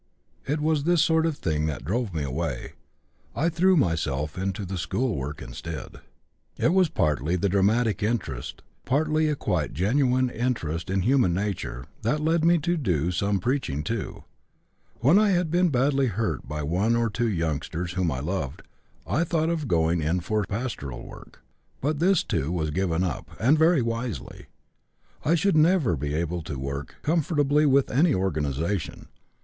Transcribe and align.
It 0.47 0.59
was 0.61 0.83
this 0.85 1.03
sort 1.03 1.27
of 1.27 1.37
thing 1.37 1.67
that 1.67 1.85
drove 1.85 2.11
me 2.11 2.23
away. 2.23 2.71
I 3.35 3.49
threw 3.49 3.77
myself 3.77 4.35
into 4.35 4.65
the 4.65 4.79
school 4.79 5.15
work 5.15 5.43
instead. 5.43 5.99
"It 6.57 6.73
was 6.73 6.89
partly 6.89 7.35
the 7.35 7.47
dramatic 7.49 8.01
interest, 8.01 8.63
partly 8.83 9.27
a 9.29 9.35
quite 9.35 9.73
genuine 9.75 10.31
interest 10.31 10.89
in 10.89 11.01
human 11.03 11.35
nature, 11.35 11.85
that 12.01 12.19
led 12.19 12.43
me 12.43 12.57
to 12.57 12.77
do 12.77 13.11
some 13.11 13.37
preaching 13.39 13.83
too. 13.83 14.23
When 15.01 15.19
I 15.19 15.29
had 15.33 15.51
been 15.51 15.69
badly 15.69 16.07
hurt 16.07 16.47
by 16.49 16.63
one 16.63 16.95
or 16.95 17.07
two 17.11 17.29
youngsters 17.29 17.91
whom 17.93 18.11
I 18.11 18.21
loved, 18.21 18.63
I 19.05 19.23
thought 19.23 19.49
of 19.49 19.67
going 19.67 20.01
in 20.01 20.21
for 20.21 20.45
pastoral 20.45 21.05
work, 21.05 21.43
but 21.79 21.99
this 21.99 22.23
too 22.23 22.51
was 22.51 22.71
given 22.71 23.03
up 23.03 23.29
and 23.39 23.55
very 23.55 23.83
wisely. 23.83 24.47
I 25.23 25.35
should 25.35 25.55
never 25.55 25.95
be 25.95 26.15
able 26.15 26.41
to 26.41 26.57
work 26.57 26.95
comfortably 27.03 27.67
with 27.67 27.91
any 27.91 28.15
organization. 28.15 29.07